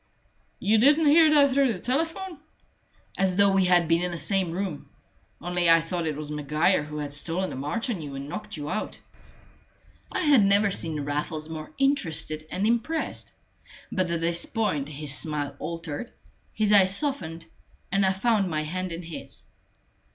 [0.57, 2.39] "You didn't hear that through the telephone?"
[3.19, 4.89] "As though we had been in the same room:
[5.39, 8.57] only I thought it was Maguire who had stolen a march on you and knocked
[8.57, 8.99] you out."
[10.11, 13.31] I had never seen Raffles more interested and impressed;
[13.91, 16.11] but at this point his smile altered,
[16.51, 17.45] his eyes softened,
[17.91, 19.43] and I found my hand in his.